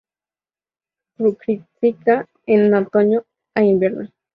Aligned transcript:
Fructifica 1.15 2.25
en 2.47 2.73
otoño 2.73 3.21
a 3.53 3.61
invierno. 3.61 4.09